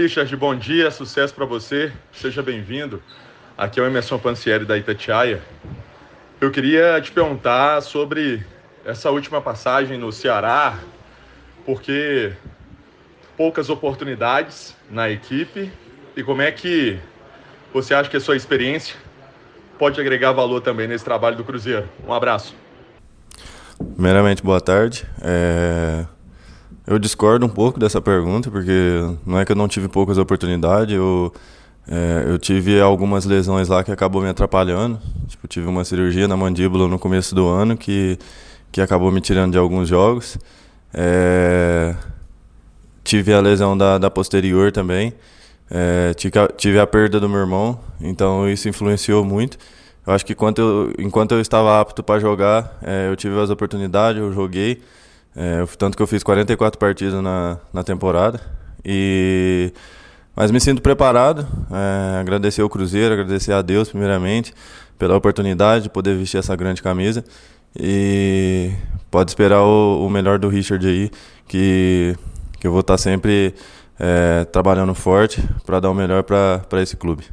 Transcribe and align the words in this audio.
Richard, 0.00 0.34
bom 0.34 0.54
dia, 0.54 0.90
sucesso 0.90 1.34
para 1.34 1.44
você, 1.44 1.92
seja 2.10 2.42
bem-vindo. 2.42 3.02
Aqui 3.56 3.78
é 3.78 3.82
o 3.82 3.86
Emerson 3.86 4.18
Pancieri 4.18 4.64
da 4.64 4.78
Itatiaia. 4.78 5.42
Eu 6.40 6.50
queria 6.50 6.98
te 7.02 7.12
perguntar 7.12 7.82
sobre 7.82 8.42
essa 8.82 9.10
última 9.10 9.42
passagem 9.42 9.98
no 9.98 10.10
Ceará, 10.10 10.78
porque 11.66 12.32
poucas 13.36 13.68
oportunidades 13.68 14.74
na 14.90 15.10
equipe 15.10 15.70
e 16.16 16.22
como 16.22 16.40
é 16.40 16.50
que 16.50 16.98
você 17.70 17.92
acha 17.92 18.08
que 18.08 18.16
a 18.16 18.20
sua 18.20 18.36
experiência 18.36 18.96
pode 19.78 20.00
agregar 20.00 20.32
valor 20.32 20.62
também 20.62 20.88
nesse 20.88 21.04
trabalho 21.04 21.36
do 21.36 21.44
Cruzeiro? 21.44 21.86
Um 22.08 22.14
abraço. 22.14 22.56
Primeiramente, 23.96 24.42
boa 24.42 24.62
tarde. 24.62 25.06
É... 25.20 26.06
Eu 26.86 26.98
discordo 26.98 27.46
um 27.46 27.48
pouco 27.48 27.78
dessa 27.78 28.00
pergunta, 28.00 28.50
porque 28.50 28.72
não 29.26 29.38
é 29.38 29.44
que 29.44 29.52
eu 29.52 29.56
não 29.56 29.68
tive 29.68 29.88
poucas 29.88 30.18
oportunidades, 30.18 30.94
eu, 30.94 31.32
é, 31.86 32.24
eu 32.26 32.38
tive 32.38 32.80
algumas 32.80 33.24
lesões 33.24 33.68
lá 33.68 33.84
que 33.84 33.92
acabou 33.92 34.22
me 34.22 34.28
atrapalhando. 34.28 34.98
Tipo, 35.28 35.46
tive 35.46 35.66
uma 35.66 35.84
cirurgia 35.84 36.26
na 36.26 36.36
mandíbula 36.36 36.88
no 36.88 36.98
começo 36.98 37.34
do 37.34 37.46
ano 37.46 37.76
que, 37.76 38.18
que 38.72 38.80
acabou 38.80 39.12
me 39.12 39.20
tirando 39.20 39.52
de 39.52 39.58
alguns 39.58 39.88
jogos. 39.88 40.38
É, 40.92 41.94
tive 43.04 43.32
a 43.32 43.40
lesão 43.40 43.76
da, 43.76 43.98
da 43.98 44.10
posterior 44.10 44.72
também. 44.72 45.12
É, 45.70 46.12
tive 46.56 46.80
a 46.80 46.86
perda 46.86 47.20
do 47.20 47.28
meu 47.28 47.38
irmão, 47.38 47.78
então 48.00 48.48
isso 48.48 48.68
influenciou 48.68 49.24
muito. 49.24 49.56
Eu 50.04 50.12
acho 50.12 50.26
que 50.26 50.32
enquanto 50.32 50.58
eu, 50.58 50.92
enquanto 50.98 51.32
eu 51.32 51.40
estava 51.40 51.80
apto 51.80 52.02
para 52.02 52.18
jogar, 52.18 52.78
é, 52.82 53.08
eu 53.08 53.14
tive 53.14 53.38
as 53.38 53.50
oportunidades, 53.50 54.20
eu 54.20 54.32
joguei. 54.32 54.82
É, 55.34 55.64
tanto 55.78 55.96
que 55.96 56.02
eu 56.02 56.06
fiz 56.06 56.22
44 56.22 56.78
partidas 56.78 57.22
na, 57.22 57.58
na 57.72 57.82
temporada. 57.82 58.40
E, 58.84 59.72
mas 60.34 60.50
me 60.50 60.60
sinto 60.60 60.82
preparado. 60.82 61.46
É, 61.70 62.20
agradecer 62.20 62.62
ao 62.62 62.68
Cruzeiro, 62.68 63.14
agradecer 63.14 63.52
a 63.52 63.62
Deus, 63.62 63.88
primeiramente, 63.90 64.52
pela 64.98 65.16
oportunidade 65.16 65.84
de 65.84 65.90
poder 65.90 66.16
vestir 66.16 66.38
essa 66.38 66.54
grande 66.56 66.82
camisa. 66.82 67.24
E 67.78 68.72
pode 69.10 69.30
esperar 69.30 69.62
o, 69.62 70.06
o 70.06 70.10
melhor 70.10 70.38
do 70.38 70.48
Richard 70.48 70.86
aí, 70.86 71.10
que, 71.46 72.16
que 72.58 72.66
eu 72.66 72.72
vou 72.72 72.80
estar 72.80 72.98
sempre 72.98 73.54
é, 73.98 74.44
trabalhando 74.46 74.94
forte 74.94 75.42
para 75.64 75.78
dar 75.78 75.90
o 75.90 75.94
melhor 75.94 76.22
para 76.24 76.82
esse 76.82 76.96
clube. 76.96 77.24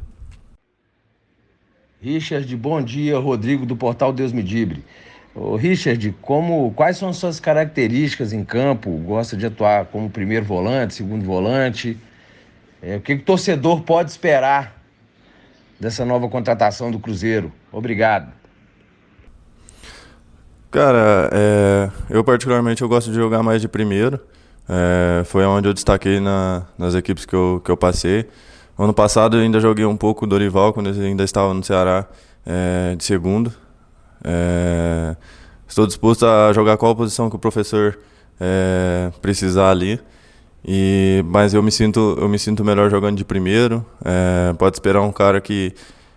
Richard, 2.00 2.54
bom 2.56 2.80
dia. 2.80 3.18
Rodrigo 3.18 3.66
do 3.66 3.76
portal 3.76 4.12
Deus 4.12 4.32
Me 4.32 4.42
Dibre. 4.42 4.84
Ô, 5.34 5.56
Richard, 5.56 6.14
como, 6.20 6.72
quais 6.72 6.96
são 6.96 7.10
as 7.10 7.16
suas 7.16 7.38
características 7.38 8.32
em 8.32 8.44
campo? 8.44 8.90
Gosta 8.90 9.36
de 9.36 9.46
atuar 9.46 9.86
como 9.86 10.10
primeiro 10.10 10.44
volante, 10.44 10.94
segundo 10.94 11.24
volante? 11.24 11.96
É, 12.82 12.96
o 12.96 13.00
que, 13.00 13.14
o 13.14 13.22
torcedor 13.22 13.82
pode 13.82 14.10
esperar 14.10 14.76
dessa 15.78 16.04
nova 16.04 16.28
contratação 16.28 16.90
do 16.90 16.98
Cruzeiro? 16.98 17.52
Obrigado. 17.72 18.32
Cara, 20.70 21.30
é, 21.32 21.90
eu 22.10 22.22
particularmente 22.22 22.82
eu 22.82 22.88
gosto 22.88 23.10
de 23.10 23.16
jogar 23.16 23.42
mais 23.42 23.60
de 23.60 23.68
primeiro. 23.68 24.20
É, 24.68 25.22
foi 25.24 25.44
onde 25.46 25.66
eu 25.66 25.72
destaquei 25.72 26.20
na, 26.20 26.66
nas 26.76 26.94
equipes 26.94 27.24
que 27.24 27.34
eu, 27.34 27.60
que 27.64 27.70
eu 27.70 27.76
passei. 27.76 28.28
Ano 28.78 28.92
passado 28.92 29.38
eu 29.38 29.42
ainda 29.42 29.58
joguei 29.60 29.84
um 29.84 29.96
pouco 29.96 30.26
do 30.26 30.30
Dorival, 30.30 30.72
quando 30.72 30.90
ele 30.90 31.04
ainda 31.04 31.24
estava 31.24 31.52
no 31.54 31.64
Ceará, 31.64 32.06
é, 32.46 32.94
de 32.94 33.02
segundo. 33.02 33.52
É, 34.24 35.16
estou 35.66 35.86
disposto 35.86 36.26
a 36.26 36.52
jogar 36.52 36.76
qual 36.76 36.94
posição 36.94 37.30
que 37.30 37.36
o 37.36 37.38
professor 37.38 37.98
é, 38.40 39.10
precisar 39.20 39.70
ali. 39.70 40.00
E, 40.64 41.22
mas 41.26 41.54
eu 41.54 41.62
me 41.62 41.70
sinto 41.70 42.16
eu 42.20 42.28
me 42.28 42.38
sinto 42.38 42.64
melhor 42.64 42.90
jogando 42.90 43.16
de 43.16 43.24
primeiro. 43.24 43.84
É, 44.04 44.52
pode 44.54 44.76
esperar 44.76 45.02
um 45.02 45.12
cara 45.12 45.40
que, 45.40 45.72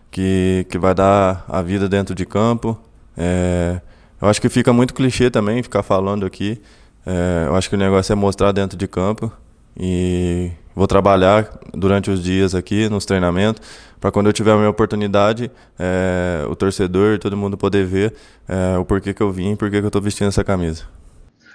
que, 0.09 0.65
que 0.69 0.77
vai 0.77 0.93
dar 0.93 1.45
a 1.47 1.61
vida 1.61 1.87
dentro 1.87 2.15
de 2.15 2.25
campo. 2.25 2.77
É, 3.17 3.81
eu 4.21 4.27
acho 4.27 4.41
que 4.41 4.49
fica 4.49 4.71
muito 4.73 4.93
clichê 4.93 5.29
também 5.29 5.61
ficar 5.63 5.83
falando 5.83 6.25
aqui. 6.25 6.61
É, 7.05 7.45
eu 7.47 7.55
acho 7.55 7.69
que 7.69 7.75
o 7.75 7.79
negócio 7.79 8.13
é 8.13 8.15
mostrar 8.15 8.51
dentro 8.51 8.77
de 8.77 8.87
campo 8.87 9.31
e 9.79 10.51
vou 10.75 10.87
trabalhar 10.87 11.49
durante 11.73 12.09
os 12.09 12.23
dias 12.23 12.55
aqui 12.55 12.89
nos 12.89 13.05
treinamentos 13.05 13.61
para 14.01 14.11
quando 14.11 14.27
eu 14.27 14.33
tiver 14.33 14.51
a 14.51 14.57
minha 14.57 14.69
oportunidade, 14.69 15.51
é, 15.77 16.43
o 16.49 16.55
torcedor, 16.55 17.19
todo 17.19 17.37
mundo 17.37 17.55
poder 17.55 17.85
ver 17.85 18.15
é, 18.49 18.75
o 18.75 18.83
porquê 18.83 19.13
que 19.13 19.21
eu 19.21 19.31
vim, 19.31 19.55
porquê 19.55 19.77
que 19.77 19.85
eu 19.85 19.89
estou 19.89 20.01
vestindo 20.01 20.27
essa 20.27 20.43
camisa. 20.43 20.85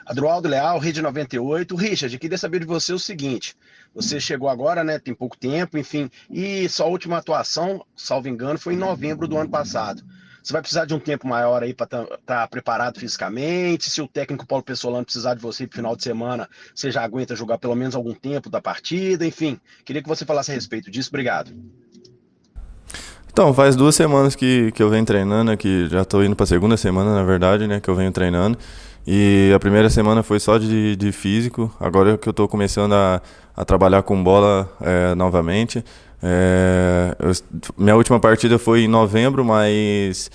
Adroaldo 0.06 0.48
Leal, 0.48 0.78
Rede 0.78 1.02
98. 1.02 1.74
Richard, 1.74 2.16
queria 2.16 2.38
saber 2.38 2.60
de 2.60 2.66
você 2.66 2.92
o 2.92 2.98
seguinte: 2.98 3.56
você 3.92 4.20
chegou 4.20 4.48
agora, 4.48 4.84
né? 4.84 5.00
Tem 5.00 5.12
pouco 5.12 5.36
tempo, 5.36 5.76
enfim, 5.76 6.08
e 6.30 6.68
sua 6.68 6.86
última 6.86 7.18
atuação, 7.18 7.84
salvo 7.96 8.28
engano, 8.28 8.56
foi 8.56 8.74
em 8.74 8.78
novembro 8.78 9.26
do 9.26 9.36
ano 9.36 9.50
passado. 9.50 10.04
Você 10.46 10.52
vai 10.52 10.62
precisar 10.62 10.84
de 10.84 10.94
um 10.94 11.00
tempo 11.00 11.26
maior 11.26 11.60
aí 11.64 11.74
para 11.74 11.86
estar 11.86 12.04
tá, 12.04 12.18
tá 12.24 12.46
preparado 12.46 13.00
fisicamente. 13.00 13.90
Se 13.90 14.00
o 14.00 14.06
técnico 14.06 14.46
Paulo 14.46 14.62
Pessolano 14.62 15.04
precisar 15.04 15.34
de 15.34 15.40
você 15.42 15.64
no 15.64 15.72
final 15.72 15.96
de 15.96 16.04
semana, 16.04 16.48
você 16.72 16.88
já 16.88 17.02
aguenta 17.02 17.34
jogar 17.34 17.58
pelo 17.58 17.74
menos 17.74 17.96
algum 17.96 18.14
tempo 18.14 18.48
da 18.48 18.60
partida. 18.60 19.26
Enfim, 19.26 19.58
queria 19.84 20.00
que 20.00 20.08
você 20.08 20.24
falasse 20.24 20.52
a 20.52 20.54
respeito 20.54 20.88
disso. 20.88 21.08
Obrigado. 21.08 21.50
Então, 23.28 23.52
faz 23.52 23.74
duas 23.74 23.96
semanas 23.96 24.36
que, 24.36 24.70
que 24.70 24.80
eu 24.80 24.88
venho 24.88 25.04
treinando 25.04 25.50
aqui, 25.50 25.88
já 25.90 26.02
estou 26.02 26.22
indo 26.22 26.36
para 26.36 26.44
a 26.44 26.46
segunda 26.46 26.76
semana, 26.76 27.12
na 27.12 27.24
verdade, 27.24 27.66
né, 27.66 27.80
que 27.80 27.90
eu 27.90 27.96
venho 27.96 28.12
treinando. 28.12 28.56
E 29.04 29.52
a 29.52 29.58
primeira 29.58 29.90
semana 29.90 30.22
foi 30.22 30.38
só 30.38 30.58
de, 30.58 30.94
de 30.94 31.10
físico, 31.10 31.74
agora 31.80 32.16
que 32.16 32.28
eu 32.28 32.30
estou 32.30 32.46
começando 32.46 32.92
a, 32.92 33.20
a 33.56 33.64
trabalhar 33.64 34.04
com 34.04 34.22
bola 34.22 34.72
é, 34.80 35.12
novamente. 35.16 35.84
É, 36.22 37.16
eu, 37.18 37.32
minha 37.76 37.96
última 37.96 38.18
partida 38.18 38.58
foi 38.58 38.82
em 38.82 38.88
novembro, 38.88 39.44
mas 39.44 40.30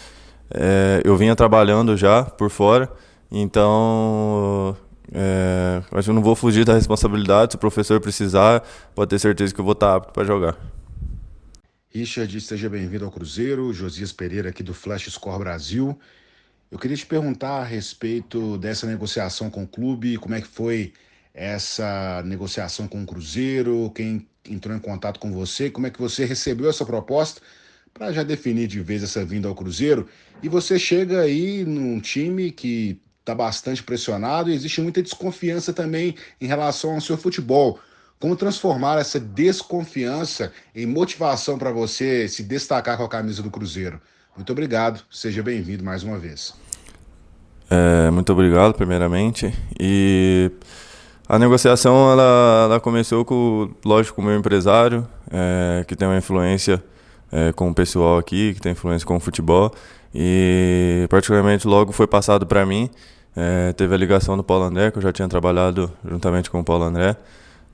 é, 0.50 1.02
eu 1.04 1.18
vinha 1.18 1.36
trabalhando 1.36 1.98
já 1.98 2.24
por 2.24 2.50
fora, 2.50 2.92
então 3.32 4.76
é, 5.12 5.82
acho 5.92 6.06
que 6.06 6.10
eu 6.10 6.16
não 6.16 6.24
vou 6.24 6.36
fugir 6.36 6.64
da 6.64 6.74
responsabilidade. 6.74 7.54
Se 7.54 7.56
o 7.58 7.60
professor 7.60 8.00
precisar, 8.00 8.64
pode 8.96 9.10
ter 9.10 9.20
certeza 9.20 9.54
que 9.54 9.60
eu 9.60 9.66
vou 9.66 9.74
estar 9.74 9.96
apto 9.96 10.14
para 10.14 10.24
jogar. 10.24 10.58
Richard, 11.90 12.40
seja 12.40 12.70
bem-vindo 12.70 13.04
ao 13.04 13.12
Cruzeiro. 13.12 13.74
Josias 13.74 14.14
Pereira 14.14 14.50
aqui 14.50 14.64
do 14.64 14.74
Flash 14.74 15.12
Score 15.12 15.40
Brasil. 15.40 16.00
Eu 16.72 16.80
queria 16.80 16.96
te 16.96 17.06
perguntar 17.06 17.60
a 17.60 17.64
respeito 17.66 18.58
dessa 18.58 18.88
negociação 18.88 19.50
com 19.50 19.64
o 19.64 19.68
clube, 19.68 20.18
como 20.18 20.34
é 20.34 20.40
que 20.40 20.48
foi 20.48 20.94
essa 21.34 22.22
negociação 22.26 22.88
com 22.88 23.04
o 23.04 23.06
Cruzeiro, 23.06 23.92
quem 23.96 24.28
entrou 24.50 24.76
em 24.76 24.80
contato 24.80 25.20
com 25.20 25.32
você, 25.32 25.70
como 25.70 25.88
é 25.88 25.90
que 25.90 26.00
você 26.00 26.26
recebeu 26.26 26.70
essa 26.70 26.86
proposta 26.86 27.42
para 27.94 28.12
já 28.12 28.24
definir 28.24 28.68
de 28.68 28.80
vez 28.80 29.04
essa 29.04 29.24
vinda 29.24 29.48
ao 29.48 29.56
Cruzeiro. 29.56 30.08
E 30.42 30.50
você 30.50 30.80
chega 30.80 31.22
aí 31.22 31.64
num 31.66 32.00
time 32.00 32.52
que 32.52 33.00
está 33.20 33.36
bastante 33.36 33.84
pressionado 33.84 34.50
e 34.50 34.54
existe 34.54 34.82
muita 34.82 35.02
desconfiança 35.02 35.72
também 35.72 36.16
em 36.40 36.48
relação 36.48 36.96
ao 36.96 37.02
seu 37.02 37.18
futebol. 37.18 37.80
Como 38.20 38.36
transformar 38.36 39.00
essa 39.00 39.20
desconfiança 39.20 40.52
em 40.76 40.86
motivação 40.86 41.58
para 41.58 41.72
você 41.72 42.28
se 42.28 42.44
destacar 42.44 42.98
com 42.98 43.04
a 43.04 43.10
camisa 43.10 43.42
do 43.42 43.50
Cruzeiro? 43.50 44.00
Muito 44.36 44.52
obrigado, 44.52 45.04
seja 45.10 45.44
bem-vindo 45.44 45.84
mais 45.84 46.04
uma 46.04 46.18
vez. 46.18 46.54
É, 47.70 48.10
muito 48.12 48.32
obrigado, 48.32 48.74
primeiramente. 48.74 49.54
E 49.80 50.52
a 51.32 51.40
negociação 51.40 52.12
ela, 52.12 52.64
ela 52.66 52.80
começou 52.82 53.24
com, 53.24 53.70
lógico, 53.86 54.18
com 54.18 54.22
o 54.22 54.26
meu 54.26 54.38
empresário, 54.38 55.08
é, 55.32 55.86
que 55.88 55.96
tem 55.96 56.06
uma 56.06 56.18
influência 56.18 56.84
é, 57.32 57.54
com 57.54 57.70
o 57.70 57.74
pessoal 57.74 58.18
aqui, 58.18 58.54
que 58.54 58.60
tem 58.60 58.74
influência 58.74 59.08
com 59.08 59.16
o 59.16 59.20
futebol. 59.20 59.72
E, 60.14 61.08
particularmente, 61.10 61.66
logo 61.66 61.94
foi 61.94 62.06
passado 62.06 62.46
para 62.46 62.66
mim. 62.66 62.90
É, 63.34 63.72
teve 63.72 63.96
a 63.96 63.98
ligação 63.98 64.36
do 64.36 64.44
Paulo 64.44 64.66
André, 64.66 64.92
que 64.92 64.98
eu 64.98 65.02
já 65.02 65.14
tinha 65.14 65.26
trabalhado 65.26 65.90
juntamente 66.04 66.52
com 66.52 66.60
o 66.60 66.66
Paulo 66.66 66.84
André. 66.84 67.16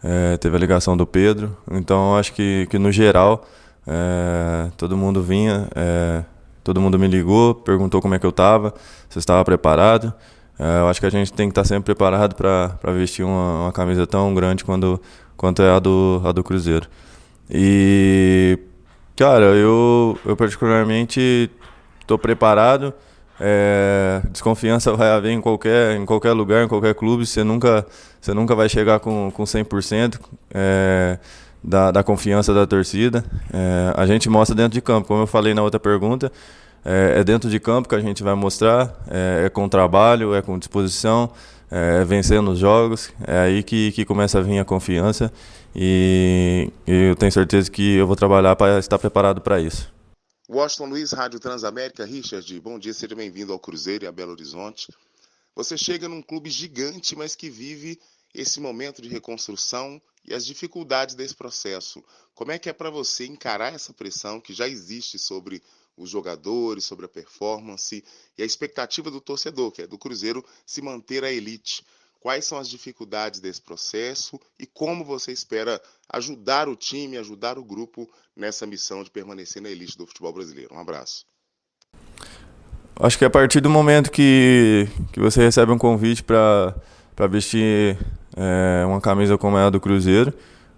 É, 0.03 0.37
teve 0.37 0.55
a 0.55 0.59
ligação 0.59 0.95
do 0.95 1.07
Pedro. 1.07 1.57
Então, 1.71 2.15
acho 2.15 2.33
que, 2.33 2.67
que 2.69 2.77
no 2.77 2.91
geral, 2.91 3.43
é, 3.87 4.69
todo 4.77 4.95
mundo 4.95 5.23
vinha, 5.23 5.67
é, 5.75 6.23
todo 6.63 6.79
mundo 6.79 6.99
me 6.99 7.07
ligou, 7.07 7.55
perguntou 7.55 8.03
como 8.03 8.13
é 8.13 8.19
que 8.19 8.25
eu 8.27 8.29
estava, 8.29 8.71
se 9.09 9.17
eu 9.17 9.19
estava 9.19 9.43
preparado. 9.43 10.13
É, 10.59 10.79
eu 10.79 10.87
acho 10.87 10.99
que 10.99 11.05
a 11.05 11.09
gente 11.09 11.31
tem 11.31 11.47
que 11.47 11.51
estar 11.51 11.63
sempre 11.63 11.85
preparado 11.85 12.35
para 12.35 12.91
vestir 12.93 13.23
uma, 13.23 13.63
uma, 13.63 13.71
camisa 13.71 14.07
tão 14.07 14.33
grande 14.33 14.63
quando, 14.63 14.99
quanto 15.35 15.61
é 15.61 15.69
a 15.69 15.79
do, 15.79 16.21
a 16.25 16.31
do 16.31 16.43
Cruzeiro. 16.43 16.87
E, 17.49 18.57
cara, 19.15 19.45
eu, 19.55 20.17
eu 20.25 20.35
particularmente 20.35 21.51
estou 22.01 22.17
preparado. 22.17 22.93
É, 23.39 24.21
desconfiança 24.31 24.91
vai 24.97 25.09
haver 25.09 25.31
em 25.31 25.41
qualquer, 25.41 25.95
em 25.95 26.05
qualquer 26.05 26.31
lugar, 26.33 26.63
em 26.63 26.67
qualquer 26.67 26.95
clube. 26.95 27.25
Você 27.25 27.43
nunca, 27.43 27.85
você 28.19 28.33
nunca 28.33 28.55
vai 28.55 28.67
chegar 28.67 28.99
com, 28.99 29.31
com 29.31 29.43
100% 29.43 30.19
é, 30.51 31.19
da, 31.63 31.91
da 31.91 32.03
confiança 32.03 32.53
da 32.53 32.65
torcida. 32.65 33.23
É, 33.53 33.93
a 33.95 34.07
gente 34.07 34.27
mostra 34.27 34.55
dentro 34.55 34.73
de 34.73 34.81
campo, 34.81 35.07
como 35.07 35.21
eu 35.21 35.27
falei 35.27 35.53
na 35.53 35.61
outra 35.61 35.79
pergunta. 35.79 36.31
É, 36.83 37.19
é, 37.19 37.23
dentro 37.23 37.49
de 37.49 37.59
campo 37.59 37.89
que 37.89 37.95
a 37.95 37.99
gente 37.99 38.23
vai 38.23 38.33
mostrar, 38.33 38.95
é, 39.09 39.45
é 39.45 39.49
com 39.49 39.67
trabalho, 39.67 40.33
é 40.33 40.41
com 40.41 40.57
disposição, 40.57 41.31
é, 41.69 42.01
é 42.01 42.05
vencendo 42.05 42.51
os 42.51 42.59
jogos, 42.59 43.11
é 43.25 43.39
aí 43.39 43.63
que, 43.63 43.91
que 43.91 44.05
começa 44.05 44.39
a 44.39 44.41
vir 44.41 44.59
a 44.59 44.65
confiança 44.65 45.31
e, 45.75 46.71
e 46.87 47.09
eu 47.09 47.15
tenho 47.15 47.31
certeza 47.31 47.69
que 47.69 47.95
eu 47.97 48.07
vou 48.07 48.15
trabalhar 48.15 48.55
para 48.55 48.79
estar 48.79 48.97
preparado 48.97 49.41
para 49.41 49.59
isso. 49.59 49.91
Washington 50.49 50.85
Luiz, 50.85 51.11
Rádio 51.11 51.41
Transamérica. 51.41 52.05
Richard, 52.05 52.59
bom 52.61 52.79
dia, 52.79 52.93
seja 52.93 53.13
bem-vindo 53.13 53.51
ao 53.51 53.59
Cruzeiro 53.59 54.05
e 54.05 54.07
a 54.07 54.11
Belo 54.11 54.31
Horizonte. 54.31 54.93
Você 55.53 55.77
chega 55.77 56.07
num 56.07 56.21
clube 56.21 56.49
gigante, 56.49 57.15
mas 57.17 57.35
que 57.35 57.49
vive 57.49 57.99
esse 58.33 58.59
momento 58.59 59.01
de 59.01 59.09
reconstrução 59.09 60.01
e 60.23 60.33
as 60.33 60.45
dificuldades 60.45 61.15
desse 61.15 61.35
processo. 61.35 62.03
Como 62.33 62.51
é 62.51 62.57
que 62.59 62.69
é 62.69 62.73
para 62.73 62.89
você 62.89 63.25
encarar 63.25 63.73
essa 63.73 63.93
pressão 63.93 64.39
que 64.39 64.53
já 64.53 64.67
existe 64.67 65.19
sobre 65.19 65.61
os 65.97 66.09
jogadores, 66.09 66.85
sobre 66.85 67.05
a 67.05 67.09
performance 67.09 68.03
e 68.37 68.43
a 68.43 68.45
expectativa 68.45 69.09
do 69.09 69.19
torcedor, 69.19 69.71
que 69.71 69.81
é 69.81 69.87
do 69.87 69.97
Cruzeiro, 69.97 70.45
se 70.65 70.81
manter 70.81 71.23
a 71.23 71.31
elite? 71.31 71.83
Quais 72.19 72.45
são 72.45 72.57
as 72.57 72.69
dificuldades 72.69 73.39
desse 73.39 73.61
processo 73.61 74.39
e 74.59 74.65
como 74.65 75.03
você 75.03 75.31
espera 75.31 75.81
ajudar 76.09 76.67
o 76.67 76.75
time, 76.75 77.17
ajudar 77.17 77.57
o 77.57 77.63
grupo 77.63 78.09
nessa 78.35 78.65
missão 78.65 79.03
de 79.03 79.09
permanecer 79.09 79.61
na 79.61 79.69
elite 79.69 79.97
do 79.97 80.05
futebol 80.05 80.33
brasileiro? 80.33 80.75
Um 80.75 80.79
abraço. 80.79 81.25
Acho 82.99 83.17
que 83.17 83.25
a 83.25 83.29
partir 83.29 83.61
do 83.61 83.69
momento 83.69 84.11
que, 84.11 84.87
que 85.13 85.19
você 85.19 85.41
recebe 85.41 85.71
um 85.71 85.77
convite 85.77 86.23
para 86.23 86.73
vestir 87.29 87.97
é, 88.35 88.83
uma 88.85 88.99
camisa 88.99 89.37
como 89.37 89.57
é 89.57 89.63
a 89.63 89.69
do 89.69 89.79
Cruzeiro, 89.79 90.33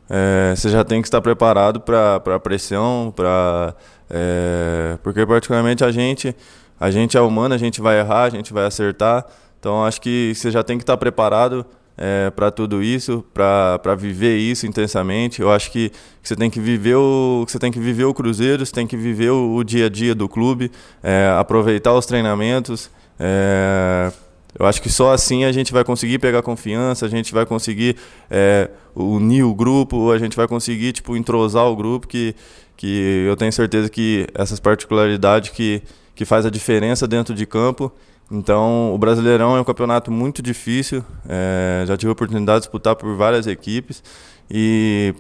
é, 0.10 0.54
você 0.56 0.70
já 0.70 0.84
tem 0.84 1.02
que 1.02 1.08
estar 1.08 1.22
preparado 1.22 1.80
para 1.80 2.16
a 2.18 2.40
pressão, 2.40 3.14
para 3.16 3.76
é, 4.10 4.98
porque 5.04 5.26
particularmente 5.26 5.84
a 5.84 5.92
gente 5.92 6.36
a 6.80 6.90
gente 6.90 7.18
é 7.18 7.22
humano, 7.22 7.54
a 7.54 7.58
gente 7.58 7.82
vai 7.82 8.00
errar, 8.00 8.24
a 8.24 8.30
gente 8.30 8.54
vai 8.54 8.66
acertar. 8.66 9.26
Então 9.60 9.84
acho 9.84 10.00
que 10.00 10.34
você 10.34 10.50
já 10.50 10.64
tem 10.64 10.78
que 10.78 10.84
estar 10.84 10.96
preparado 10.96 11.66
é, 11.98 12.30
para 12.30 12.50
tudo 12.50 12.82
isso, 12.82 13.26
para 13.34 13.94
viver 13.96 14.38
isso 14.38 14.66
intensamente. 14.66 15.42
Eu 15.42 15.52
acho 15.52 15.70
que, 15.70 15.92
você 16.24 16.36
tem 16.36 16.50
que 16.50 16.62
viver 16.62 16.96
o 16.96 17.44
que 17.46 17.52
você 17.52 17.60
tem 17.60 17.72
que 17.72 17.80
viver 17.80 18.06
o 18.06 18.14
Cruzeiro, 18.14 18.66
você 18.66 18.72
tem 18.72 18.88
que 18.88 18.96
viver 18.96 19.32
o, 19.32 19.56
o 19.56 19.64
dia 19.64 19.88
a 19.88 19.90
dia 19.90 20.16
do 20.16 20.30
clube, 20.30 20.72
é, 21.04 21.36
aproveitar 21.38 21.94
os 21.94 22.06
treinamentos. 22.06 22.90
É, 23.20 24.14
eu 24.58 24.66
acho 24.66 24.82
que 24.82 24.90
só 24.90 25.14
assim 25.14 25.44
a 25.44 25.52
gente 25.52 25.74
vai 25.74 25.84
conseguir 25.84 26.20
pegar 26.20 26.42
confiança, 26.42 27.06
a 27.06 27.10
gente 27.10 27.34
vai 27.34 27.46
conseguir 27.46 27.98
é, 28.32 28.70
unir 28.96 29.44
o 29.44 29.54
grupo, 29.54 30.12
a 30.12 30.18
gente 30.18 30.38
vai 30.38 30.48
conseguir 30.48 30.94
tipo 30.94 31.18
entrosar 31.18 31.66
o 31.66 31.76
grupo 31.76 32.08
que 32.08 32.34
que 32.80 33.26
eu 33.28 33.36
tenho 33.36 33.52
certeza 33.52 33.90
que 33.90 34.26
essas 34.34 34.60
particularidades 34.60 35.50
que 35.52 35.84
que 36.16 36.26
faz 36.26 36.46
a 36.46 36.50
diferença 36.50 37.08
dentro 37.08 37.34
de 37.34 37.46
campo 37.46 37.92
então, 38.32 38.94
o 38.94 38.98
Brasileirão 38.98 39.58
é 39.58 39.62
um 39.62 39.64
campeonato 39.64 40.12
muito 40.12 40.42
difícil. 40.42 41.04
É, 41.28 41.84
já 41.88 41.98
tive 41.98 42.10
a 42.10 42.14
oportunidade 42.14 42.60
de 42.60 42.62
disputar 42.66 42.96
por 42.96 43.16
várias 43.16 43.48
equipes 43.48 44.04
e 44.50 45.16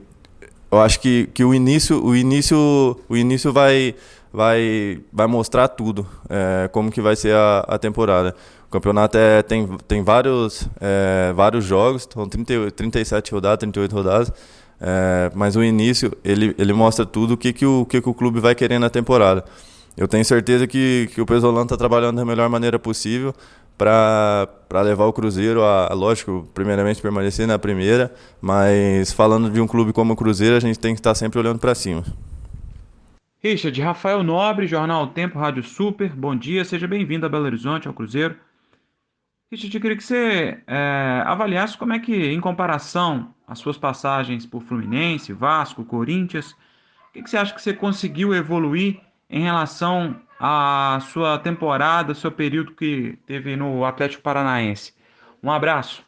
eu 0.71 0.79
acho 0.79 0.99
que, 0.99 1.27
que 1.33 1.43
o 1.43 1.53
início, 1.53 2.03
o 2.03 2.15
início, 2.15 2.55
o 3.09 3.17
início 3.17 3.51
vai, 3.51 3.95
vai, 4.31 5.01
vai 5.11 5.25
mostrar 5.25 5.67
tudo, 5.69 6.05
é, 6.29 6.67
como 6.67 6.91
que 6.91 7.01
vai 7.01 7.15
ser 7.15 7.33
a, 7.33 7.65
a 7.67 7.79
temporada. 7.79 8.35
O 8.67 8.71
campeonato 8.71 9.17
é, 9.17 9.41
tem, 9.41 9.67
tem 9.87 10.03
vários, 10.03 10.69
é, 10.79 11.33
vários 11.33 11.65
jogos, 11.65 12.07
são 12.13 12.29
30, 12.29 12.69
37 12.69 13.31
rodadas, 13.31 13.57
38 13.57 13.95
rodadas, 13.95 14.31
é, 14.81 15.31
mas 15.35 15.55
o 15.55 15.63
início 15.63 16.11
ele, 16.23 16.55
ele 16.57 16.73
mostra 16.73 17.05
tudo 17.05 17.33
o 17.33 17.37
que, 17.37 17.51
que, 17.51 17.65
o, 17.65 17.85
que, 17.85 18.01
que 18.01 18.09
o 18.09 18.13
clube 18.13 18.39
vai 18.39 18.55
querer 18.55 18.79
na 18.79 18.89
temporada 18.89 19.43
eu 19.99 20.07
tenho 20.07 20.23
certeza 20.23 20.65
que, 20.65 21.09
que 21.13 21.19
o 21.19 21.25
Pesolano 21.25 21.63
está 21.63 21.75
trabalhando 21.75 22.15
da 22.15 22.25
melhor 22.25 22.47
maneira 22.47 22.79
possível 22.79 23.33
para 23.77 24.47
levar 24.81 25.05
o 25.05 25.13
Cruzeiro 25.13 25.61
a, 25.61 25.93
lógico, 25.93 26.47
primeiramente 26.53 27.01
permanecer 27.01 27.45
na 27.45 27.59
primeira, 27.59 28.13
mas 28.41 29.11
falando 29.11 29.49
de 29.49 29.59
um 29.59 29.67
clube 29.67 29.91
como 29.91 30.13
o 30.13 30.15
Cruzeiro, 30.15 30.55
a 30.55 30.59
gente 30.59 30.79
tem 30.79 30.93
que 30.93 31.01
estar 31.01 31.11
tá 31.11 31.15
sempre 31.15 31.37
olhando 31.37 31.59
para 31.59 31.75
cima. 31.75 32.03
Richard, 33.43 33.81
Rafael 33.81 34.23
Nobre, 34.23 34.67
Jornal 34.67 35.07
Tempo, 35.07 35.37
Rádio 35.37 35.63
Super, 35.63 36.13
bom 36.13 36.33
dia, 36.33 36.63
seja 36.63 36.87
bem-vindo 36.87 37.25
a 37.25 37.29
Belo 37.29 37.45
Horizonte, 37.45 37.87
ao 37.87 37.93
Cruzeiro. 37.93 38.35
Richard, 39.51 39.75
eu 39.75 39.81
queria 39.81 39.97
que 39.97 40.03
você 40.03 40.59
é, 40.67 41.23
avaliasse 41.25 41.75
como 41.75 41.91
é 41.91 41.97
que, 41.97 42.13
em 42.13 42.39
comparação 42.39 43.33
às 43.47 43.57
suas 43.57 43.79
passagens 43.79 44.45
por 44.45 44.61
Fluminense, 44.61 45.33
Vasco, 45.33 45.83
Corinthians, 45.83 46.51
o 46.51 47.13
que, 47.13 47.23
que 47.23 47.29
você 47.31 47.37
acha 47.37 47.55
que 47.55 47.61
você 47.61 47.73
conseguiu 47.73 48.35
evoluir 48.35 48.99
em 49.27 49.41
relação 49.41 50.15
à 50.39 50.99
sua 51.11 51.39
temporada, 51.39 52.13
seu 52.13 52.31
período 52.31 52.73
que 52.73 53.17
teve 53.25 53.55
no 53.55 53.83
Atlético 53.85 54.21
Paranaense. 54.21 54.93
Um 55.41 55.49
abraço. 55.49 56.03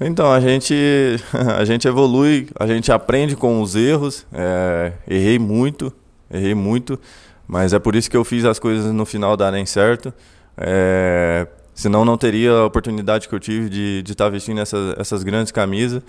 Então, 0.00 0.32
a 0.32 0.40
gente, 0.40 0.74
a 1.54 1.66
gente 1.66 1.86
evolui, 1.86 2.48
a 2.58 2.66
gente 2.66 2.90
aprende 2.90 3.36
com 3.36 3.60
os 3.60 3.76
erros. 3.76 4.26
É, 4.32 4.94
errei 5.06 5.38
muito, 5.38 5.92
errei 6.30 6.54
muito, 6.54 6.98
mas 7.46 7.74
é 7.74 7.78
por 7.78 7.94
isso 7.94 8.10
que 8.10 8.16
eu 8.16 8.24
fiz 8.24 8.46
as 8.46 8.58
coisas 8.58 8.90
no 8.90 9.04
final 9.04 9.36
darem 9.36 9.66
certo. 9.66 10.14
É, 10.56 11.46
senão 11.78 12.04
não 12.04 12.18
teria 12.18 12.50
a 12.50 12.64
oportunidade 12.64 13.28
que 13.28 13.34
eu 13.34 13.38
tive 13.38 13.68
de, 13.70 14.02
estar 14.04 14.24
tá 14.24 14.28
vestindo 14.28 14.60
essas, 14.60 14.98
essas 14.98 15.22
grandes 15.22 15.52
camisas. 15.52 16.02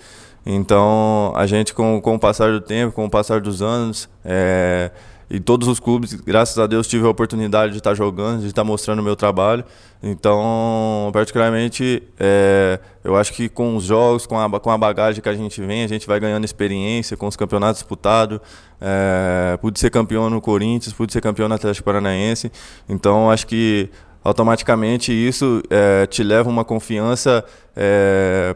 Então, 0.44 1.32
a 1.36 1.46
gente, 1.46 1.72
com, 1.72 2.00
com 2.00 2.16
o 2.16 2.18
passar 2.18 2.50
do 2.50 2.60
tempo, 2.60 2.92
com 2.92 3.04
o 3.04 3.10
passar 3.10 3.40
dos 3.40 3.62
anos, 3.62 4.08
é, 4.24 4.90
e 5.30 5.38
todos 5.38 5.68
os 5.68 5.78
clubes, 5.78 6.12
graças 6.14 6.58
a 6.58 6.66
Deus, 6.66 6.88
tive 6.88 7.06
a 7.06 7.08
oportunidade 7.08 7.70
de 7.70 7.78
estar 7.78 7.94
jogando, 7.94 8.40
de 8.40 8.48
estar 8.48 8.64
mostrando 8.64 8.98
o 8.98 9.02
meu 9.02 9.14
trabalho. 9.14 9.64
Então, 10.02 11.08
particularmente, 11.12 12.02
é, 12.18 12.80
eu 13.04 13.16
acho 13.16 13.32
que 13.32 13.48
com 13.48 13.76
os 13.76 13.84
jogos, 13.84 14.26
com 14.26 14.40
a, 14.40 14.58
com 14.58 14.70
a 14.72 14.78
bagagem 14.78 15.22
que 15.22 15.28
a 15.28 15.34
gente 15.34 15.60
vem, 15.62 15.84
a 15.84 15.86
gente 15.86 16.04
vai 16.04 16.18
ganhando 16.18 16.44
experiência 16.44 17.16
com 17.16 17.28
os 17.28 17.36
campeonatos 17.36 17.80
disputados. 17.80 18.40
É, 18.80 19.56
pude 19.58 19.78
ser 19.78 19.90
campeão 19.90 20.28
no 20.28 20.40
Corinthians, 20.40 20.92
pude 20.92 21.12
ser 21.12 21.20
campeão 21.20 21.48
no 21.48 21.54
Atlético 21.54 21.84
Paranaense. 21.84 22.50
Então, 22.88 23.30
acho 23.30 23.46
que 23.46 23.88
automaticamente 24.22 25.12
isso 25.12 25.62
é, 25.70 26.06
te 26.06 26.22
leva 26.22 26.48
uma 26.48 26.64
confiança 26.64 27.44
é, 27.74 28.54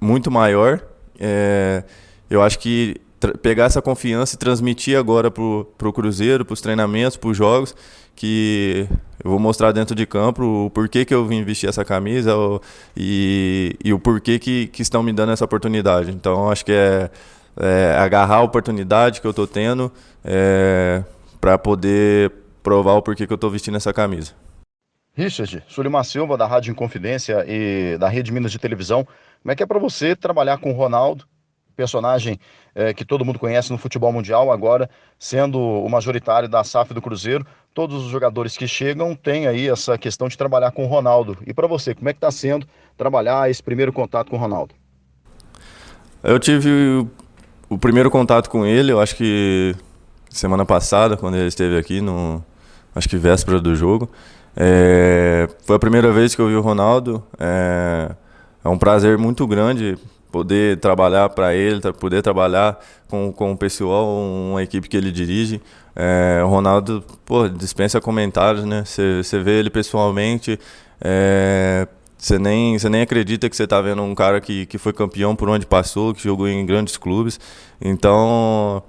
muito 0.00 0.30
maior. 0.30 0.80
É, 1.18 1.84
eu 2.30 2.42
acho 2.42 2.58
que 2.58 2.96
pegar 3.40 3.66
essa 3.66 3.80
confiança 3.80 4.34
e 4.34 4.38
transmitir 4.38 4.98
agora 4.98 5.30
pro, 5.30 5.70
pro 5.78 5.92
Cruzeiro, 5.92 6.44
pros 6.44 6.60
treinamentos, 6.60 7.16
pros 7.16 7.36
jogos, 7.36 7.74
que 8.16 8.88
eu 9.22 9.30
vou 9.30 9.38
mostrar 9.38 9.72
dentro 9.72 9.94
de 9.94 10.04
campo 10.06 10.66
o 10.66 10.70
porquê 10.70 11.04
que 11.04 11.14
eu 11.14 11.26
vim 11.26 11.44
vestir 11.44 11.68
essa 11.68 11.84
camisa 11.84 12.36
o, 12.36 12.60
e, 12.96 13.76
e 13.84 13.92
o 13.92 13.98
porquê 13.98 14.38
que, 14.38 14.66
que 14.68 14.82
estão 14.82 15.02
me 15.02 15.12
dando 15.12 15.32
essa 15.32 15.44
oportunidade. 15.44 16.10
Então, 16.10 16.50
acho 16.50 16.64
que 16.64 16.72
é, 16.72 17.10
é 17.60 17.96
agarrar 17.98 18.36
a 18.36 18.42
oportunidade 18.42 19.20
que 19.20 19.26
eu 19.26 19.30
estou 19.30 19.46
tendo 19.46 19.92
é, 20.24 21.04
para 21.40 21.56
poder 21.58 22.32
provar 22.62 22.94
o 22.94 23.02
porquê 23.02 23.26
que 23.26 23.32
eu 23.32 23.36
estou 23.36 23.50
vestindo 23.50 23.76
essa 23.76 23.92
camisa. 23.92 24.32
Richard, 25.14 25.62
Sulimar 25.68 26.04
Silva, 26.04 26.36
da 26.36 26.46
Rádio 26.46 26.72
Inconfidência 26.72 27.44
e 27.46 27.96
da 27.98 28.08
Rede 28.08 28.32
Minas 28.32 28.50
de 28.50 28.58
Televisão. 28.58 29.06
Como 29.42 29.52
é 29.52 29.56
que 29.56 29.62
é 29.62 29.66
para 29.66 29.78
você 29.78 30.16
trabalhar 30.16 30.58
com 30.58 30.70
o 30.70 30.74
Ronaldo 30.74 31.26
personagem 31.72 32.38
é, 32.74 32.94
que 32.94 33.04
todo 33.04 33.24
mundo 33.24 33.38
conhece 33.38 33.72
no 33.72 33.78
futebol 33.78 34.12
mundial, 34.12 34.52
agora 34.52 34.88
sendo 35.18 35.58
o 35.58 35.88
majoritário 35.88 36.48
da 36.48 36.62
SAF 36.62 36.94
do 36.94 37.02
Cruzeiro. 37.02 37.46
Todos 37.74 38.04
os 38.04 38.10
jogadores 38.10 38.56
que 38.56 38.68
chegam 38.68 39.14
têm 39.14 39.46
aí 39.46 39.68
essa 39.68 39.96
questão 39.96 40.28
de 40.28 40.36
trabalhar 40.36 40.70
com 40.72 40.84
o 40.84 40.88
Ronaldo. 40.88 41.38
E 41.46 41.54
para 41.54 41.66
você, 41.66 41.94
como 41.94 42.08
é 42.08 42.12
que 42.12 42.18
está 42.18 42.30
sendo 42.30 42.66
trabalhar 42.96 43.50
esse 43.50 43.62
primeiro 43.62 43.92
contato 43.92 44.30
com 44.30 44.36
o 44.36 44.40
Ronaldo? 44.40 44.74
Eu 46.22 46.38
tive 46.38 47.06
o 47.68 47.78
primeiro 47.78 48.10
contato 48.10 48.48
com 48.48 48.64
ele, 48.64 48.92
eu 48.92 49.00
acho 49.00 49.16
que 49.16 49.74
semana 50.30 50.64
passada, 50.64 51.16
quando 51.16 51.36
ele 51.36 51.48
esteve 51.48 51.76
aqui, 51.76 52.00
no, 52.00 52.44
acho 52.94 53.08
que 53.08 53.16
véspera 53.16 53.58
do 53.58 53.74
jogo. 53.74 54.10
É, 54.56 55.48
foi 55.64 55.76
a 55.76 55.78
primeira 55.78 56.12
vez 56.12 56.34
que 56.34 56.40
eu 56.40 56.48
vi 56.48 56.54
o 56.54 56.60
Ronaldo. 56.60 57.22
É, 57.38 58.10
é 58.64 58.68
um 58.68 58.78
prazer 58.78 59.18
muito 59.18 59.46
grande 59.46 59.98
poder 60.30 60.78
trabalhar 60.78 61.28
para 61.28 61.54
ele, 61.54 61.80
poder 61.92 62.22
trabalhar 62.22 62.80
com, 63.06 63.30
com 63.30 63.52
o 63.52 63.56
pessoal, 63.56 64.06
uma 64.50 64.62
equipe 64.62 64.88
que 64.88 64.96
ele 64.96 65.12
dirige. 65.12 65.60
É, 65.94 66.40
o 66.42 66.48
Ronaldo, 66.48 67.04
pô, 67.24 67.48
dispensa 67.48 68.00
comentários, 68.00 68.64
né? 68.64 68.82
Você 68.84 69.38
vê 69.40 69.58
ele 69.58 69.68
pessoalmente, 69.68 70.58
você 72.16 72.36
é, 72.36 72.38
nem, 72.38 72.78
nem 72.90 73.02
acredita 73.02 73.48
que 73.50 73.54
você 73.54 73.64
está 73.64 73.80
vendo 73.82 74.02
um 74.02 74.14
cara 74.14 74.40
que, 74.40 74.64
que 74.64 74.78
foi 74.78 74.92
campeão 74.94 75.36
por 75.36 75.50
onde 75.50 75.66
passou, 75.66 76.14
que 76.14 76.22
jogou 76.22 76.48
em 76.48 76.64
grandes 76.64 76.96
clubes. 76.96 77.38
Então, 77.78 78.82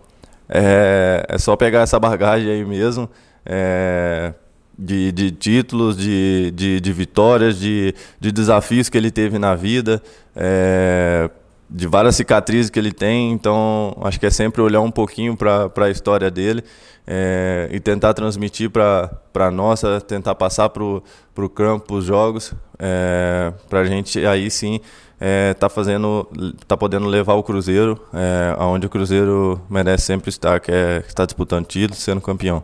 é, 0.48 1.26
é 1.28 1.38
só 1.38 1.58
pegar 1.58 1.82
essa 1.82 2.00
bagagem 2.00 2.50
aí 2.50 2.64
mesmo. 2.64 3.10
É, 3.46 4.34
de, 4.78 5.12
de 5.12 5.32
títulos, 5.32 5.98
de, 5.98 6.52
de, 6.52 6.80
de 6.80 6.94
vitórias, 6.94 7.58
de, 7.58 7.94
de 8.20 8.32
desafios 8.32 8.90
que 8.90 8.98
ele 8.98 9.12
teve 9.12 9.38
na 9.38 9.56
vida. 9.56 10.02
É, 10.36 11.30
de 11.70 11.88
várias 11.88 12.16
cicatrizes 12.16 12.70
que 12.70 12.78
ele 12.78 12.92
tem, 12.92 13.32
então 13.32 13.98
acho 14.04 14.20
que 14.20 14.28
é 14.28 14.30
sempre 14.30 14.62
olhar 14.62 14.82
um 14.82 14.92
pouquinho 14.92 15.36
para 15.36 15.72
a 15.76 15.90
história 15.90 16.30
dele 16.30 16.64
é, 17.08 17.68
e 17.72 17.80
tentar 17.80 18.14
transmitir 18.14 18.70
para 18.70 19.10
a 19.34 19.50
nossa, 19.50 20.00
tentar 20.00 20.36
passar 20.36 20.70
para 20.70 20.84
o 20.84 21.50
campo, 21.50 21.88
para 21.88 21.96
os 21.96 22.06
jogos, 22.06 22.54
é, 22.78 23.52
para 23.68 23.80
a 23.80 23.86
gente 23.86 24.24
aí 24.24 24.52
sim 24.52 24.80
é, 25.20 25.54
tá 25.54 25.68
fazendo, 25.68 26.28
tá 26.68 26.78
podendo 26.78 27.08
levar 27.08 27.34
o 27.34 27.44
Cruzeiro 27.44 28.00
é, 28.14 28.54
aonde 28.58 28.86
o 28.86 28.90
Cruzeiro 28.90 29.60
merece 29.70 30.06
sempre 30.06 30.30
estar, 30.30 30.60
que 30.60 30.72
é 30.72 31.04
estar 31.08 31.26
disputando 31.26 31.66
título, 31.66 32.00
sendo 32.00 32.22
campeão. 32.22 32.64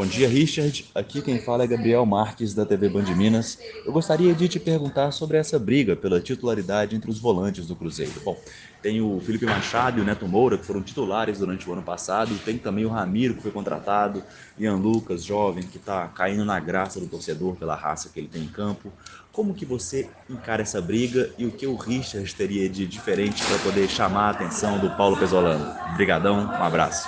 Bom 0.00 0.06
dia, 0.06 0.26
Richard. 0.26 0.86
Aqui 0.94 1.20
quem 1.20 1.38
fala 1.38 1.64
é 1.64 1.66
Gabriel 1.66 2.06
Marques, 2.06 2.54
da 2.54 2.64
TV 2.64 2.88
Band 2.88 3.14
Minas. 3.14 3.58
Eu 3.84 3.92
gostaria 3.92 4.32
de 4.32 4.48
te 4.48 4.58
perguntar 4.58 5.10
sobre 5.10 5.36
essa 5.36 5.58
briga 5.58 5.94
pela 5.94 6.18
titularidade 6.18 6.96
entre 6.96 7.10
os 7.10 7.18
volantes 7.18 7.66
do 7.66 7.76
Cruzeiro. 7.76 8.14
Bom, 8.24 8.34
tem 8.80 9.02
o 9.02 9.20
Felipe 9.20 9.44
Machado 9.44 9.98
e 9.98 10.00
o 10.00 10.04
Neto 10.04 10.26
Moura, 10.26 10.56
que 10.56 10.64
foram 10.64 10.80
titulares 10.80 11.40
durante 11.40 11.68
o 11.68 11.74
ano 11.74 11.82
passado. 11.82 12.34
Tem 12.46 12.56
também 12.56 12.86
o 12.86 12.88
Ramiro, 12.88 13.34
que 13.34 13.42
foi 13.42 13.50
contratado. 13.50 14.22
Ian 14.58 14.76
Lucas, 14.76 15.22
jovem, 15.22 15.64
que 15.64 15.76
está 15.76 16.08
caindo 16.08 16.46
na 16.46 16.58
graça 16.58 16.98
do 16.98 17.06
torcedor 17.06 17.56
pela 17.56 17.74
raça 17.74 18.08
que 18.08 18.20
ele 18.20 18.28
tem 18.28 18.44
em 18.44 18.48
campo. 18.48 18.90
Como 19.30 19.52
que 19.52 19.66
você 19.66 20.08
encara 20.30 20.62
essa 20.62 20.80
briga 20.80 21.28
e 21.36 21.44
o 21.44 21.50
que 21.50 21.66
o 21.66 21.76
Richard 21.76 22.34
teria 22.34 22.70
de 22.70 22.86
diferente 22.86 23.44
para 23.44 23.58
poder 23.58 23.86
chamar 23.86 24.28
a 24.28 24.30
atenção 24.30 24.78
do 24.78 24.88
Paulo 24.96 25.18
Pesolano? 25.18 25.76
Obrigadão, 25.92 26.38
um 26.38 26.62
abraço. 26.62 27.06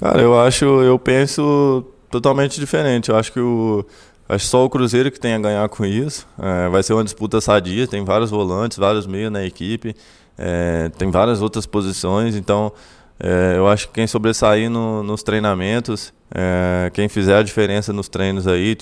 Cara, 0.00 0.20
eu 0.20 0.38
acho, 0.38 0.64
eu 0.64 0.98
penso 0.98 1.84
totalmente 2.10 2.58
diferente. 2.60 3.10
Eu 3.10 3.16
acho 3.16 3.32
que 3.32 3.40
o 3.40 3.84
acho 4.28 4.46
só 4.46 4.64
o 4.64 4.70
Cruzeiro 4.70 5.10
que 5.10 5.20
tem 5.20 5.34
a 5.34 5.38
ganhar 5.38 5.68
com 5.68 5.84
isso. 5.84 6.26
É, 6.38 6.68
vai 6.68 6.82
ser 6.82 6.92
uma 6.92 7.04
disputa 7.04 7.40
sadia, 7.40 7.86
tem 7.86 8.04
vários 8.04 8.30
volantes, 8.30 8.78
vários 8.78 9.06
meios 9.06 9.32
na 9.32 9.44
equipe, 9.44 9.94
é, 10.36 10.90
tem 10.98 11.10
várias 11.10 11.40
outras 11.40 11.66
posições, 11.66 12.34
então 12.34 12.72
é, 13.20 13.54
eu 13.56 13.66
acho 13.68 13.88
que 13.88 13.94
quem 13.94 14.06
sobressair 14.06 14.68
no, 14.68 15.02
nos 15.02 15.22
treinamentos, 15.22 16.12
é, 16.34 16.90
quem 16.92 17.08
fizer 17.08 17.36
a 17.36 17.42
diferença 17.42 17.92
nos 17.92 18.08
treinos 18.08 18.46
aí, 18.46 18.76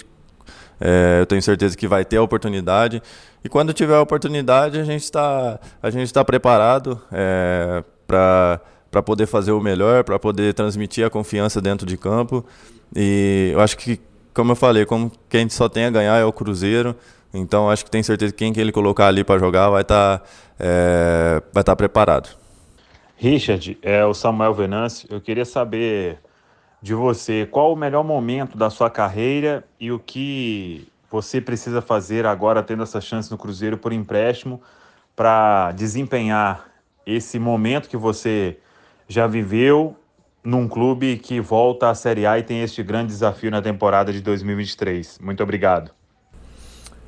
é, 0.81 1.19
eu 1.21 1.27
tenho 1.27 1.43
certeza 1.43 1.77
que 1.77 1.87
vai 1.87 2.05
ter 2.05 2.17
a 2.17 2.23
oportunidade. 2.23 3.03
E 3.45 3.49
quando 3.49 3.73
tiver 3.73 3.95
a 3.95 4.01
oportunidade, 4.01 4.81
a 4.81 4.85
gente 4.85 5.03
está 5.03 5.61
está 5.83 6.25
preparado 6.25 7.01
é, 7.13 7.85
para 8.07 8.61
para 8.95 9.03
poder 9.03 9.27
fazer 9.27 9.51
o 9.51 9.61
melhor, 9.61 10.05
para 10.05 10.21
poder 10.21 10.55
transmitir 10.55 11.05
a 11.05 11.11
confiança 11.11 11.61
dentro 11.61 11.85
de 11.85 11.97
campo. 11.97 12.47
E 12.95 13.51
eu 13.53 13.61
acho 13.61 13.77
que, 13.77 14.01
como 14.33 14.53
eu 14.53 14.57
falei, 14.57 14.87
como 14.87 15.11
quem 15.29 15.49
só 15.49 15.69
tem 15.69 15.87
a 15.87 15.91
ganhar 15.91 16.17
é 16.17 16.25
o 16.25 16.33
Cruzeiro. 16.33 16.95
Então 17.33 17.69
acho 17.69 17.85
que 17.85 17.91
tem 17.91 18.05
certeza 18.05 18.33
que 18.33 18.39
quem 18.39 18.53
que 18.53 18.61
ele 18.61 18.71
colocar 18.71 19.09
ali 19.09 19.25
para 19.25 19.37
jogar 19.37 19.69
vai 19.69 19.83
estar 19.83 20.19
tá, 20.19 20.25
é, 20.61 21.43
vai 21.53 21.63
estar 21.63 21.73
tá 21.73 21.77
preparado. 21.77 22.29
Richard, 23.17 23.77
é 23.83 24.05
o 24.05 24.15
Samuel 24.15 24.55
Venâncio. 24.55 25.09
Eu 25.11 25.21
queria 25.21 25.45
saber 25.45 26.21
de 26.81 26.95
você 26.95 27.49
qual 27.51 27.73
o 27.73 27.77
melhor 27.77 28.05
momento 28.05 28.57
da 28.57 28.71
sua 28.71 28.89
carreira 28.89 29.65
e 29.81 29.91
o 29.91 29.99
que 29.99 30.87
você 31.11 31.41
precisa 31.41 31.83
fazer 31.83 32.27
agora 32.27 32.63
tendo 32.63 32.85
essa 32.85 33.01
chance 33.01 33.29
no 33.29 33.37
Cruzeiro 33.37 33.77
por 33.77 33.93
empréstimo 33.93 34.63
para 35.17 35.73
desempenhar 35.73 36.69
esse 37.05 37.41
momento 37.41 37.89
que 37.89 37.97
você 37.97 38.59
já 39.09 39.27
viveu 39.27 39.97
num 40.45 40.69
clube 40.69 41.17
que 41.17 41.41
volta 41.41 41.89
à 41.89 41.95
Série 41.95 42.27
A 42.27 42.39
e 42.39 42.43
tem 42.43 42.63
este 42.63 42.83
grande 42.83 43.09
desafio 43.09 43.51
na 43.51 43.63
temporada 43.63 44.13
de 44.13 44.21
2023. 44.21 45.19
Muito 45.23 45.43
obrigado. 45.43 45.91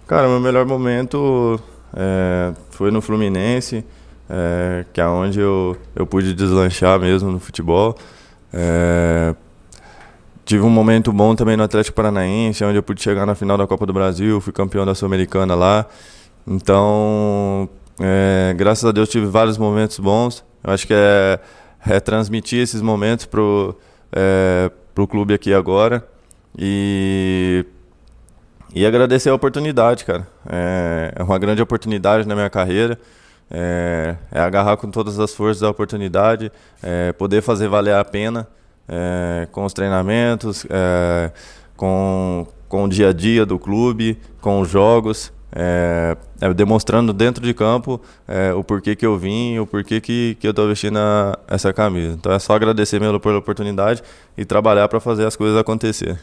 Cara, 0.06 0.28
meu 0.28 0.40
melhor 0.40 0.64
momento 0.64 1.60
é, 1.94 2.54
foi 2.70 2.90
no 2.90 3.02
Fluminense, 3.02 3.84
é, 4.30 4.84
que 4.92 5.00
é 5.00 5.06
onde 5.06 5.40
eu, 5.40 5.76
eu 5.94 6.06
pude 6.06 6.32
deslanchar 6.32 6.98
mesmo 6.98 7.30
no 7.30 7.40
futebol. 7.40 7.96
É, 8.52 9.34
tive 10.44 10.62
um 10.62 10.70
momento 10.70 11.12
bom 11.12 11.34
também 11.34 11.56
no 11.56 11.64
Atlético 11.64 11.96
Paranaense, 11.96 12.64
onde 12.64 12.78
eu 12.78 12.82
pude 12.82 13.02
chegar 13.02 13.26
na 13.26 13.34
final 13.34 13.58
da 13.58 13.66
Copa 13.66 13.84
do 13.84 13.92
Brasil, 13.92 14.40
fui 14.40 14.52
campeão 14.52 14.86
da 14.86 14.94
Sul-Americana 14.94 15.54
lá. 15.54 15.84
Então, 16.46 17.68
é, 18.00 18.54
graças 18.56 18.84
a 18.84 18.92
Deus 18.92 19.08
tive 19.08 19.26
vários 19.26 19.58
momentos 19.58 19.98
bons. 19.98 20.44
Eu 20.62 20.72
acho 20.72 20.86
que 20.86 20.94
é 20.94 21.40
é, 21.84 21.98
transmitir 22.00 22.60
esses 22.60 22.80
momentos 22.80 23.26
pro, 23.26 23.76
é, 24.12 24.70
pro 24.94 25.06
clube 25.06 25.34
aqui 25.34 25.52
agora 25.52 26.06
e, 26.56 27.64
e 28.74 28.86
agradecer 28.86 29.30
a 29.30 29.34
oportunidade, 29.34 30.04
cara. 30.04 30.26
É, 30.48 31.12
é 31.16 31.22
uma 31.22 31.38
grande 31.38 31.62
oportunidade 31.62 32.26
na 32.26 32.34
minha 32.34 32.50
carreira. 32.50 32.98
É, 33.50 34.16
é 34.32 34.40
agarrar 34.40 34.76
com 34.76 34.90
todas 34.90 35.20
as 35.20 35.32
forças 35.32 35.62
a 35.62 35.70
oportunidade, 35.70 36.50
é, 36.82 37.12
poder 37.12 37.42
fazer 37.42 37.68
valer 37.68 37.94
a 37.94 38.04
pena 38.04 38.48
é, 38.88 39.46
com 39.52 39.64
os 39.64 39.72
treinamentos, 39.72 40.66
é, 40.68 41.30
com, 41.76 42.46
com 42.68 42.84
o 42.84 42.88
dia 42.88 43.10
a 43.10 43.12
dia 43.12 43.46
do 43.46 43.56
clube, 43.56 44.18
com 44.40 44.60
os 44.60 44.68
jogos 44.68 45.32
é, 45.58 46.14
demonstrando 46.54 47.14
dentro 47.14 47.42
de 47.42 47.54
campo 47.54 47.98
é, 48.28 48.52
o 48.52 48.62
porquê 48.62 48.94
que 48.94 49.06
eu 49.06 49.16
vim, 49.16 49.58
o 49.58 49.66
porquê 49.66 50.02
que, 50.02 50.36
que 50.38 50.46
eu 50.46 50.50
estou 50.50 50.68
vestindo 50.68 50.98
a, 50.98 51.38
essa 51.48 51.72
camisa. 51.72 52.14
Então 52.14 52.30
é 52.30 52.38
só 52.38 52.54
agradecer 52.54 53.00
mesmo 53.00 53.18
pela 53.18 53.38
oportunidade 53.38 54.02
e 54.36 54.44
trabalhar 54.44 54.86
para 54.88 55.00
fazer 55.00 55.24
as 55.24 55.34
coisas 55.34 55.58
acontecer. 55.58 56.20